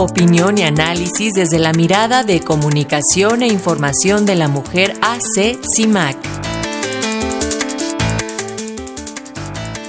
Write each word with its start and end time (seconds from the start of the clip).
Opinión 0.00 0.58
y 0.58 0.62
análisis 0.62 1.34
desde 1.34 1.58
la 1.58 1.72
mirada 1.72 2.22
de 2.24 2.40
comunicación 2.40 3.42
e 3.42 3.48
información 3.48 4.26
de 4.26 4.36
la 4.36 4.48
mujer 4.48 4.94
AC 5.02 5.58
CIMAC. 5.62 6.16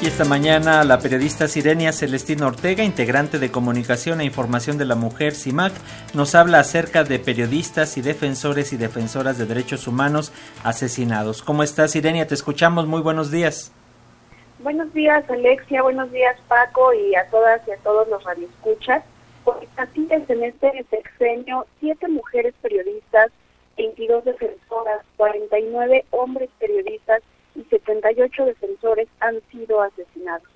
Y 0.00 0.06
esta 0.06 0.24
mañana 0.24 0.84
la 0.84 1.00
periodista 1.00 1.48
Sirenia 1.48 1.92
Celestina 1.92 2.46
Ortega, 2.46 2.84
integrante 2.84 3.38
de 3.38 3.50
Comunicación 3.50 4.20
e 4.20 4.24
Información 4.24 4.78
de 4.78 4.84
la 4.84 4.94
Mujer 4.94 5.34
CIMAC, 5.34 5.72
nos 6.14 6.34
habla 6.34 6.60
acerca 6.60 7.04
de 7.04 7.18
periodistas 7.18 7.96
y 7.96 8.00
defensores 8.00 8.72
y 8.72 8.76
defensoras 8.76 9.38
de 9.38 9.46
derechos 9.46 9.86
humanos 9.86 10.32
asesinados. 10.62 11.42
¿Cómo 11.42 11.62
estás, 11.62 11.90
Sirenia? 11.90 12.26
Te 12.26 12.34
escuchamos. 12.34 12.86
Muy 12.86 13.00
buenos 13.00 13.30
días. 13.30 13.72
Buenos 14.60 14.92
días, 14.92 15.24
Alexia. 15.30 15.82
Buenos 15.82 16.10
días, 16.10 16.36
Paco, 16.48 16.92
y 16.92 17.14
a 17.14 17.30
todas 17.30 17.66
y 17.68 17.70
a 17.70 17.76
todos 17.76 18.08
los 18.08 18.24
radioescuchas. 18.24 19.04
Así 19.76 20.08
es, 20.10 20.28
en 20.28 20.42
este 20.42 20.84
sexenio, 20.90 21.64
siete 21.78 22.08
mujeres 22.08 22.54
periodistas, 22.60 23.30
22 23.76 24.24
defensoras, 24.24 25.04
49 25.16 26.04
hombres 26.10 26.50
periodistas 26.58 27.22
y 27.54 27.62
78 27.70 28.46
defensores 28.46 29.06
han 29.20 29.40
sido 29.52 29.80
asesinados. 29.80 30.48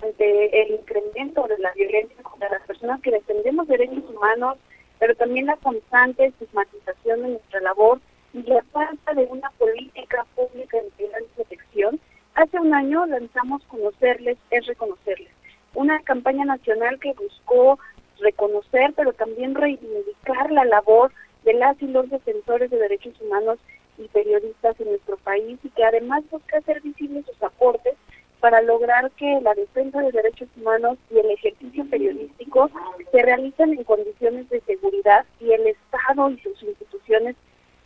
Ante 0.00 0.62
el 0.62 0.74
incremento 0.74 1.44
de 1.48 1.58
la 1.58 1.72
violencia 1.72 2.22
contra 2.22 2.48
las 2.48 2.62
personas 2.62 3.00
que 3.00 3.10
defendemos 3.10 3.66
derechos 3.66 4.04
humanos, 4.08 4.56
pero 5.00 5.16
también 5.16 5.46
la 5.46 5.56
constante 5.56 6.26
estigmatización 6.26 7.22
de 7.22 7.28
nuestra 7.30 7.60
labor 7.60 8.00
y 8.32 8.42
la 8.42 8.62
falta 8.70 9.14
de 9.14 9.24
una 9.24 9.50
política 9.58 10.24
pública 10.36 10.78
de 10.80 11.08
protección, 11.34 11.98
hace 12.34 12.58
un 12.58 12.71
año 12.82 13.06
lanzamos 13.06 13.62
Conocerles 13.68 14.36
es 14.50 14.66
Reconocerles, 14.66 15.30
una 15.74 16.00
campaña 16.00 16.44
nacional 16.44 16.98
que 16.98 17.12
buscó 17.12 17.78
reconocer, 18.18 18.92
pero 18.96 19.12
también 19.12 19.54
reivindicar 19.54 20.50
la 20.50 20.64
labor 20.64 21.12
de 21.44 21.54
las 21.54 21.80
y 21.80 21.86
los 21.86 22.10
defensores 22.10 22.70
de 22.70 22.78
derechos 22.78 23.14
humanos 23.20 23.58
y 23.98 24.08
periodistas 24.08 24.78
en 24.80 24.88
nuestro 24.88 25.16
país 25.18 25.58
y 25.62 25.68
que 25.70 25.84
además 25.84 26.24
busca 26.30 26.58
hacer 26.58 26.80
visibles 26.82 27.24
sus 27.26 27.40
aportes 27.42 27.94
para 28.40 28.60
lograr 28.62 29.10
que 29.12 29.40
la 29.42 29.54
defensa 29.54 30.00
de 30.00 30.10
derechos 30.10 30.48
humanos 30.56 30.98
y 31.10 31.18
el 31.18 31.30
ejercicio 31.30 31.88
periodístico 31.88 32.68
se 33.12 33.22
realicen 33.22 33.74
en 33.74 33.84
condiciones 33.84 34.48
de 34.50 34.60
seguridad 34.62 35.24
y 35.38 35.52
el 35.52 35.68
Estado 35.68 36.30
y 36.30 36.38
sus 36.40 36.60
instituciones 36.64 37.36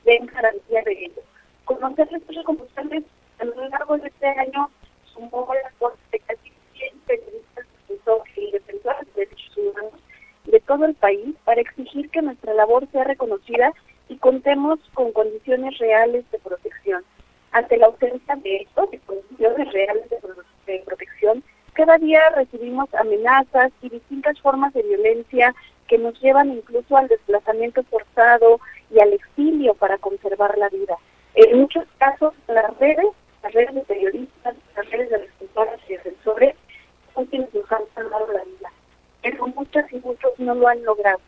den 0.07 0.25
garantía 0.27 0.83
de 0.83 0.93
ello. 0.93 1.23
Conocerles 1.67 2.23
reconocerles 2.29 3.05
a 3.39 3.45
lo 3.45 3.69
largo 3.69 3.99
de 3.99 4.09
este 4.09 4.27
año 4.27 4.71
sumó 5.13 5.47
la 5.53 5.73
voz 5.79 5.95
de 6.13 6.19
casi 6.21 6.53
100 6.75 6.99
periodistas 7.07 7.67
y 8.37 8.51
defensores 8.51 9.15
de 9.15 9.27
derechos 9.27 9.57
humanos 9.57 10.01
de 10.45 10.56
todo 10.67 10.85
el 10.85 10.95
país 10.95 11.35
para 11.45 11.61
exigir 11.61 12.11
que 12.11 12.23
nuestra 12.23 12.53
labor 12.55 12.87
sea 12.93 13.05
reconocida 13.05 13.73
y 14.09 14.17
contemos 14.19 14.79
con 14.95 15.13
condiciones 15.13 15.79
reales 15.79 16.25
de 16.31 16.39
protección. 16.39 17.03
Ante 17.53 17.77
la 17.79 17.87
ausencia 17.87 18.37
de 18.37 18.57
esto, 18.57 18.87
de 18.91 18.99
condiciones 19.01 19.73
reales 19.73 20.11
de, 20.67 20.83
protección, 20.85 21.43
cada 21.73 21.97
día 21.99 22.21
recibimos 22.35 22.93
amenazas 22.95 23.71
y 23.83 23.89
distintas 23.89 24.39
formas 24.41 24.75
de 24.75 24.83
violencia 24.83 25.55
que 25.89 25.99
nos 25.99 26.21
llevan 26.21 26.51
incluso 26.51 26.97
al 26.97 27.09
desplazamiento 27.09 27.83
forzado 27.85 28.61
y 28.91 29.01
al 29.01 29.13
exilio 29.13 29.75
para 29.75 29.99
conservar 29.99 30.59
la 30.59 30.69
vida. 30.69 30.97
En 31.35 31.61
muchos 31.61 31.85
casos, 31.99 32.35
las 32.49 32.77
redes 32.79 33.07
de 33.43 33.81
periodistas, 33.83 34.57
las 34.77 34.91
redes 34.91 35.11
de 35.11 35.19
defensoras 35.19 35.81
y 35.89 35.93
defensores 35.93 36.57
son 37.15 37.27
quienes 37.27 37.55
nos 37.55 37.71
han 37.71 37.83
salvado 37.95 38.33
la 38.33 38.45
vida 38.45 38.71
pero 39.27 39.47
muchas 39.49 39.93
y 39.93 39.97
muchos 39.97 40.39
no 40.39 40.55
han 40.69 40.85
logrado. 40.85 41.21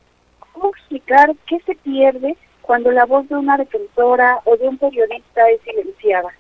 ¿Cómo 0.53 0.71
explicar 0.71 1.35
qué 1.47 1.59
se 1.67 1.75
pierde 1.77 2.37
cuando 2.63 2.91
la 2.91 3.05
voz 3.07 3.29
de 3.29 3.37
una 3.37 3.57
defensora 3.57 4.41
o 4.45 4.57
de 4.57 4.69
un 4.69 4.79
periodista 4.79 5.49
es 5.51 5.61
silenciada? 5.63 6.31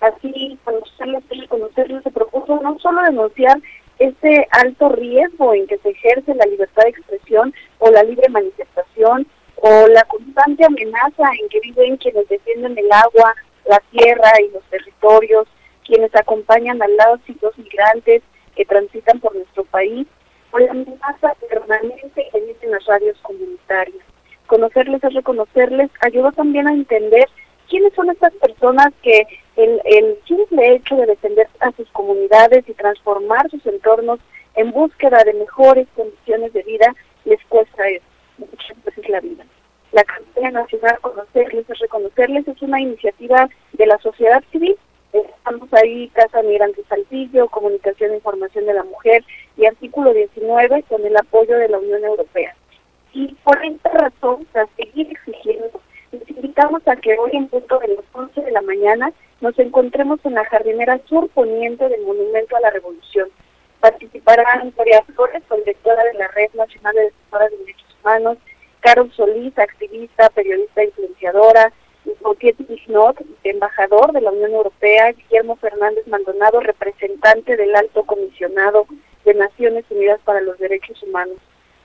Así, 0.00 0.58
conocerlos, 0.64 1.22
reconocerlos, 1.28 2.02
se 2.02 2.10
propuso 2.10 2.60
no 2.60 2.78
solo 2.80 3.02
denunciar 3.02 3.58
ese 3.98 4.48
alto 4.50 4.88
riesgo 4.88 5.54
en 5.54 5.66
que 5.66 5.78
se 5.78 5.90
ejerce 5.90 6.34
la 6.34 6.46
libertad 6.46 6.82
de 6.82 6.90
expresión 6.90 7.54
o 7.78 7.90
la 7.90 8.02
libre 8.02 8.28
manifestación 8.28 9.26
o 9.56 9.86
la 9.88 10.02
constante 10.04 10.64
amenaza 10.64 11.30
en 11.40 11.48
que 11.48 11.60
viven 11.60 11.96
quienes 11.96 12.28
defienden 12.28 12.76
el 12.76 12.90
agua, 12.90 13.34
la 13.68 13.80
tierra 13.90 14.32
y 14.40 14.50
los 14.52 14.64
territorios, 14.64 15.46
quienes 15.86 16.14
acompañan 16.16 16.82
al 16.82 16.96
lado 16.96 17.18
de 17.28 17.36
los 17.40 17.56
migrantes 17.58 18.22
que 18.56 18.64
transitan 18.64 19.20
por 19.20 19.34
nuestro 19.34 19.64
país 19.64 20.06
o 20.52 20.58
la 20.58 20.70
amenaza 20.70 21.34
permanente 21.48 22.10
que 22.14 22.38
emiten 22.38 22.70
las 22.70 22.84
radios 22.86 23.18
comunitarias. 23.22 24.04
Conocerles 24.46 25.02
es 25.02 25.14
reconocerles 25.14 25.90
ayuda 26.00 26.30
también 26.32 26.68
a 26.68 26.72
entender 26.72 27.28
quiénes 27.68 27.92
son 27.94 28.10
estas 28.10 28.32
personas 28.34 28.88
que 29.02 29.26
el, 29.56 29.80
el 29.84 30.18
simple 30.26 30.74
hecho 30.74 30.96
de 30.96 31.06
defender 31.06 31.48
a 31.60 31.72
sus 31.72 31.88
comunidades 31.90 32.68
y 32.68 32.74
transformar 32.74 33.48
sus 33.50 33.64
entornos 33.66 34.20
en 34.54 34.70
búsqueda 34.70 35.24
de 35.24 35.34
mejores 35.34 35.88
condiciones 35.96 36.52
de 36.52 36.62
vida 36.62 36.94
les 37.24 37.42
cuesta 37.48 37.84
muchas 38.38 38.84
veces 38.84 39.08
la 39.08 39.20
vida. 39.20 39.44
La 39.92 40.04
campaña 40.04 40.50
nacional 40.50 40.98
Conocerles 41.00 41.68
es 41.68 41.78
reconocerles 41.78 42.48
es 42.48 42.60
una 42.62 42.80
iniciativa 42.80 43.48
de 43.72 43.86
la 43.86 43.98
sociedad 43.98 44.42
civil 44.50 44.76
Estamos 45.44 45.72
ahí, 45.72 46.08
Casa 46.10 46.40
Migrante 46.42 46.84
Saltillo, 46.88 47.48
Comunicación 47.48 48.12
e 48.12 48.14
Información 48.14 48.64
de 48.64 48.74
la 48.74 48.84
Mujer 48.84 49.24
y 49.56 49.66
artículo 49.66 50.14
19 50.14 50.84
con 50.84 51.04
el 51.04 51.16
apoyo 51.16 51.58
de 51.58 51.68
la 51.68 51.78
Unión 51.78 52.04
Europea. 52.04 52.54
Y 53.12 53.34
por 53.42 53.60
esta 53.64 53.90
razón, 53.90 54.46
para 54.52 54.68
seguir 54.76 55.10
exigiendo, 55.10 55.80
les 56.12 56.30
invitamos 56.30 56.86
a 56.86 56.94
que 56.94 57.18
hoy 57.18 57.32
en 57.32 57.48
punto 57.48 57.80
de 57.80 57.88
las 57.88 58.04
11 58.12 58.40
de 58.40 58.52
la 58.52 58.62
mañana 58.62 59.12
nos 59.40 59.58
encontremos 59.58 60.20
en 60.22 60.34
la 60.34 60.44
jardinera 60.44 61.00
sur 61.08 61.28
poniente 61.30 61.88
del 61.88 62.02
Monumento 62.02 62.54
a 62.54 62.60
la 62.60 62.70
Revolución. 62.70 63.28
Participarán 63.80 64.72
Gloria 64.76 65.02
Flores, 65.12 65.42
directora 65.58 66.04
de 66.04 66.14
la 66.20 66.28
Red 66.28 66.50
Nacional 66.54 66.94
de 66.94 67.02
Defensoras 67.02 67.50
de 67.50 67.56
Derechos 67.56 67.96
Humanos, 68.00 68.38
Carol 68.78 69.10
Solís, 69.10 69.58
activista, 69.58 70.30
periodista 70.30 70.84
influenciadora, 70.84 71.72
Gautier 72.22 72.54
Pignot, 72.54 73.16
embajador 73.44 74.12
de 74.12 74.20
la 74.20 74.30
Unión 74.30 74.52
Europea, 74.52 75.12
Guillermo 75.12 75.56
Fernández 75.56 76.06
Maldonado, 76.06 76.60
representante 76.60 77.56
del 77.56 77.74
Alto 77.74 78.04
Comisionado 78.04 78.86
de 79.24 79.34
Naciones 79.34 79.84
Unidas 79.90 80.20
para 80.24 80.40
los 80.40 80.58
Derechos 80.58 81.02
Humanos. 81.02 81.36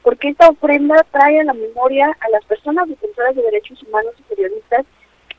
Porque 0.03 0.29
esta 0.29 0.47
ofrenda 0.49 1.05
trae 1.11 1.39
a 1.39 1.43
la 1.43 1.53
memoria 1.53 2.15
a 2.19 2.29
las 2.29 2.45
personas 2.45 2.87
defensoras 2.87 3.35
de 3.35 3.41
derechos 3.43 3.81
humanos 3.83 4.13
y 4.17 4.23
periodistas 4.23 4.85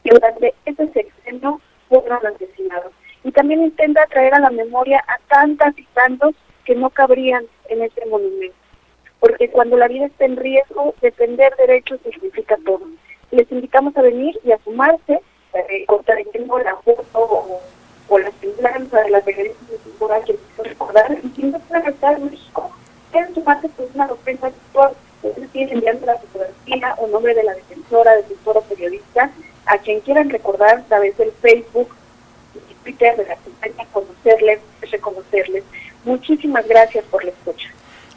que 0.04 0.10
durante 0.10 0.54
este 0.64 0.92
sexenio 0.92 1.60
fueron 1.88 2.26
asesinados. 2.26 2.92
Y 3.24 3.32
también 3.32 3.62
intenta 3.62 4.06
traer 4.06 4.34
a 4.34 4.40
la 4.40 4.50
memoria 4.50 5.02
a 5.08 5.18
tantas 5.28 5.76
y 5.78 5.84
tantos 5.94 6.34
que 6.64 6.74
no 6.74 6.90
cabrían 6.90 7.46
en 7.68 7.82
este 7.82 8.04
monumento. 8.06 8.56
Porque 9.20 9.50
cuando 9.50 9.76
la 9.76 9.88
vida 9.88 10.06
está 10.06 10.26
en 10.26 10.36
riesgo, 10.36 10.94
defender 11.00 11.54
derechos 11.56 11.98
significa 12.04 12.56
todo 12.64 12.86
les 13.30 13.50
invitamos 13.50 13.96
a 13.96 14.02
venir 14.02 14.38
y 14.44 14.52
a 14.52 14.58
sumarse, 14.58 15.20
eh, 15.54 15.84
contrayendo 15.86 16.58
la 16.58 16.76
foto 16.76 17.04
o, 17.14 17.60
o, 18.08 18.18
la 18.18 18.30
semblanza 18.40 19.02
de 19.02 19.10
las 19.10 19.22
periodistas 19.22 19.68
de 19.68 19.76
cultura 19.76 20.20
que 20.20 20.36
quiero 20.36 20.70
recordar, 20.70 21.18
y 21.22 21.28
si 21.30 21.42
no 21.44 21.58
pueden 21.60 21.86
estar 21.88 22.16
en 22.16 22.30
México, 22.30 22.70
pueden 23.12 23.34
sumarse 23.34 23.68
pues 23.70 23.88
una 23.94 24.06
ofensa 24.06 24.46
actual, 24.48 24.92
es 25.22 25.36
decir, 25.36 25.72
enviando 25.72 26.06
la 26.06 26.18
fotografía 26.18 26.94
o 26.98 27.06
nombre 27.08 27.34
de 27.34 27.42
la 27.42 27.54
defensora, 27.54 28.16
defensora 28.16 28.60
periodista, 28.62 29.30
a 29.66 29.78
quien 29.78 30.00
quieran 30.00 30.30
recordar 30.30 30.78
a 30.78 30.82
través 30.84 31.16
del 31.18 31.32
Facebook 31.32 31.88
y 32.54 32.74
Twitter 32.74 33.16
de 33.16 33.26
la 33.26 33.36
campaña 33.36 33.86
Conocerles, 33.92 34.60
Reconocerles. 34.80 35.64
Muchísimas 36.04 36.66
gracias 36.66 37.04
por 37.06 37.22
la 37.24 37.30
escucha. 37.30 37.68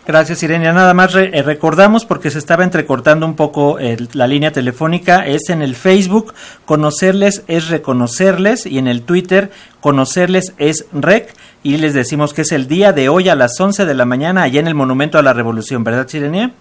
Gracias, 0.07 0.41
Irenia. 0.41 0.73
Nada 0.73 0.93
más 0.93 1.13
eh, 1.15 1.29
recordamos 1.43 2.05
porque 2.05 2.31
se 2.31 2.39
estaba 2.39 2.63
entrecortando 2.63 3.25
un 3.25 3.35
poco 3.35 3.77
la 4.13 4.27
línea 4.27 4.51
telefónica. 4.51 5.25
Es 5.27 5.49
en 5.49 5.61
el 5.61 5.75
Facebook, 5.75 6.33
conocerles 6.65 7.43
es 7.47 7.69
reconocerles 7.69 8.65
y 8.65 8.79
en 8.79 8.87
el 8.87 9.03
Twitter, 9.03 9.51
conocerles 9.79 10.53
es 10.57 10.85
rec. 10.91 11.33
Y 11.63 11.77
les 11.77 11.93
decimos 11.93 12.33
que 12.33 12.41
es 12.41 12.51
el 12.51 12.67
día 12.67 12.91
de 12.93 13.09
hoy 13.09 13.29
a 13.29 13.35
las 13.35 13.59
11 13.59 13.85
de 13.85 13.93
la 13.93 14.05
mañana 14.05 14.43
allá 14.43 14.59
en 14.59 14.67
el 14.67 14.73
Monumento 14.73 15.19
a 15.19 15.21
la 15.21 15.33
Revolución, 15.33 15.83
¿verdad, 15.83 16.07
Sirenia? 16.07 16.51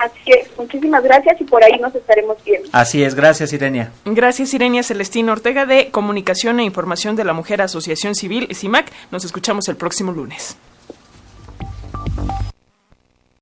Así 0.00 0.32
es, 0.32 0.48
muchísimas 0.56 1.02
gracias 1.02 1.38
y 1.40 1.44
por 1.44 1.62
ahí 1.62 1.78
nos 1.78 1.94
estaremos 1.94 2.42
viendo. 2.44 2.68
Así 2.72 3.04
es, 3.04 3.14
gracias 3.14 3.52
Irenia. 3.52 3.92
Gracias 4.06 4.54
Irenia 4.54 4.82
Celestina 4.82 5.32
Ortega 5.32 5.66
de 5.66 5.90
Comunicación 5.90 6.60
e 6.60 6.64
Información 6.64 7.14
de 7.14 7.24
la 7.24 7.34
Mujer 7.34 7.60
Asociación 7.60 8.14
Civil 8.14 8.48
CIMAC. 8.54 8.90
Nos 9.10 9.24
escuchamos 9.24 9.68
el 9.68 9.76
próximo 9.76 10.10
lunes. 10.12 10.56